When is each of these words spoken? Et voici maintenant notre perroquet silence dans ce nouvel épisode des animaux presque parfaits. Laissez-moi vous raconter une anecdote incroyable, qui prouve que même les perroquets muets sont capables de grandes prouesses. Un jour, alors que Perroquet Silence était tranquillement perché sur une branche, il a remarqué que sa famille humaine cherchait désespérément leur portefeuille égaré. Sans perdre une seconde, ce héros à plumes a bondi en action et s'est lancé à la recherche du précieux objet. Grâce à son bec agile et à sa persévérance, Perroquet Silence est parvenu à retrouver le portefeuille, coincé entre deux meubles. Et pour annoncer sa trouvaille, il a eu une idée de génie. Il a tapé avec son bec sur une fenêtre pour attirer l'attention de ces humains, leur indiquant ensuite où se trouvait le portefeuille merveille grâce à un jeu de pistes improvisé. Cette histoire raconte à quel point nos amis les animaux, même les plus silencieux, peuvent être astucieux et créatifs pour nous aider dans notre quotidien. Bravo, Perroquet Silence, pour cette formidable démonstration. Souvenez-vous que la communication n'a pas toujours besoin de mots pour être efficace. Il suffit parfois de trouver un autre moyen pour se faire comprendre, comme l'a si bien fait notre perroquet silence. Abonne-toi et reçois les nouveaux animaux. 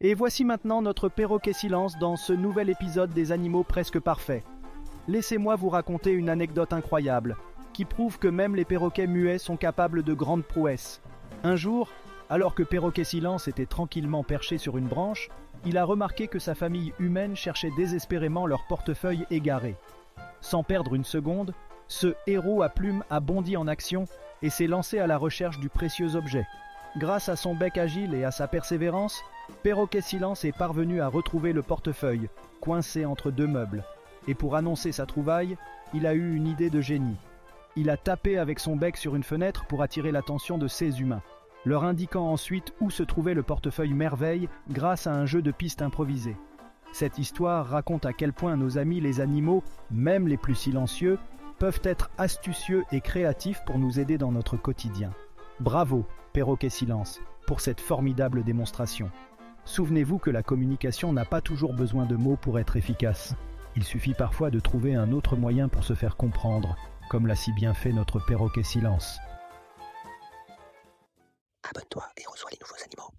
Et 0.00 0.14
voici 0.14 0.44
maintenant 0.44 0.80
notre 0.80 1.08
perroquet 1.08 1.52
silence 1.52 1.98
dans 1.98 2.14
ce 2.14 2.32
nouvel 2.32 2.70
épisode 2.70 3.10
des 3.10 3.32
animaux 3.32 3.64
presque 3.64 3.98
parfaits. 3.98 4.44
Laissez-moi 5.08 5.56
vous 5.56 5.70
raconter 5.70 6.12
une 6.12 6.28
anecdote 6.28 6.72
incroyable, 6.72 7.36
qui 7.72 7.84
prouve 7.84 8.20
que 8.20 8.28
même 8.28 8.54
les 8.54 8.64
perroquets 8.64 9.08
muets 9.08 9.38
sont 9.38 9.56
capables 9.56 10.04
de 10.04 10.14
grandes 10.14 10.44
prouesses. 10.44 11.02
Un 11.42 11.56
jour, 11.56 11.90
alors 12.30 12.54
que 12.54 12.62
Perroquet 12.62 13.02
Silence 13.02 13.48
était 13.48 13.66
tranquillement 13.66 14.22
perché 14.22 14.56
sur 14.56 14.78
une 14.78 14.86
branche, 14.86 15.30
il 15.66 15.76
a 15.76 15.82
remarqué 15.84 16.28
que 16.28 16.38
sa 16.38 16.54
famille 16.54 16.92
humaine 17.00 17.34
cherchait 17.34 17.72
désespérément 17.76 18.46
leur 18.46 18.68
portefeuille 18.68 19.26
égaré. 19.32 19.74
Sans 20.40 20.62
perdre 20.62 20.94
une 20.94 21.02
seconde, 21.02 21.54
ce 21.88 22.14
héros 22.28 22.62
à 22.62 22.68
plumes 22.68 23.02
a 23.10 23.18
bondi 23.18 23.56
en 23.56 23.66
action 23.66 24.04
et 24.42 24.50
s'est 24.50 24.68
lancé 24.68 25.00
à 25.00 25.08
la 25.08 25.18
recherche 25.18 25.58
du 25.58 25.68
précieux 25.68 26.14
objet. 26.14 26.46
Grâce 26.96 27.28
à 27.28 27.36
son 27.36 27.54
bec 27.54 27.76
agile 27.76 28.14
et 28.14 28.24
à 28.24 28.30
sa 28.30 28.48
persévérance, 28.48 29.22
Perroquet 29.62 30.00
Silence 30.00 30.44
est 30.44 30.56
parvenu 30.56 31.00
à 31.00 31.08
retrouver 31.08 31.52
le 31.52 31.62
portefeuille, 31.62 32.28
coincé 32.60 33.04
entre 33.04 33.30
deux 33.30 33.46
meubles. 33.46 33.84
Et 34.26 34.34
pour 34.34 34.56
annoncer 34.56 34.92
sa 34.92 35.06
trouvaille, 35.06 35.56
il 35.94 36.06
a 36.06 36.14
eu 36.14 36.34
une 36.34 36.46
idée 36.46 36.70
de 36.70 36.80
génie. 36.80 37.16
Il 37.76 37.90
a 37.90 37.96
tapé 37.96 38.38
avec 38.38 38.58
son 38.58 38.76
bec 38.76 38.96
sur 38.96 39.14
une 39.14 39.22
fenêtre 39.22 39.66
pour 39.66 39.82
attirer 39.82 40.12
l'attention 40.12 40.58
de 40.58 40.66
ces 40.66 41.00
humains, 41.00 41.22
leur 41.64 41.84
indiquant 41.84 42.30
ensuite 42.30 42.72
où 42.80 42.90
se 42.90 43.02
trouvait 43.02 43.34
le 43.34 43.42
portefeuille 43.42 43.92
merveille 43.92 44.48
grâce 44.70 45.06
à 45.06 45.12
un 45.12 45.26
jeu 45.26 45.42
de 45.42 45.50
pistes 45.50 45.82
improvisé. 45.82 46.36
Cette 46.92 47.18
histoire 47.18 47.66
raconte 47.66 48.06
à 48.06 48.12
quel 48.14 48.32
point 48.32 48.56
nos 48.56 48.78
amis 48.78 49.00
les 49.00 49.20
animaux, 49.20 49.62
même 49.90 50.26
les 50.26 50.38
plus 50.38 50.54
silencieux, 50.54 51.18
peuvent 51.58 51.80
être 51.84 52.10
astucieux 52.16 52.84
et 52.92 53.00
créatifs 53.00 53.62
pour 53.66 53.78
nous 53.78 54.00
aider 54.00 54.16
dans 54.16 54.32
notre 54.32 54.56
quotidien. 54.56 55.12
Bravo, 55.60 56.06
Perroquet 56.32 56.68
Silence, 56.68 57.20
pour 57.48 57.60
cette 57.60 57.80
formidable 57.80 58.44
démonstration. 58.44 59.10
Souvenez-vous 59.64 60.18
que 60.18 60.30
la 60.30 60.44
communication 60.44 61.12
n'a 61.12 61.24
pas 61.24 61.40
toujours 61.40 61.74
besoin 61.74 62.06
de 62.06 62.14
mots 62.14 62.36
pour 62.36 62.60
être 62.60 62.76
efficace. 62.76 63.34
Il 63.74 63.82
suffit 63.82 64.14
parfois 64.14 64.50
de 64.50 64.60
trouver 64.60 64.94
un 64.94 65.10
autre 65.10 65.34
moyen 65.34 65.68
pour 65.68 65.82
se 65.82 65.94
faire 65.94 66.16
comprendre, 66.16 66.76
comme 67.10 67.26
l'a 67.26 67.34
si 67.34 67.52
bien 67.52 67.74
fait 67.74 67.92
notre 67.92 68.24
perroquet 68.24 68.62
silence. 68.62 69.18
Abonne-toi 71.68 72.04
et 72.16 72.24
reçois 72.28 72.50
les 72.52 72.58
nouveaux 72.60 72.82
animaux. 72.84 73.12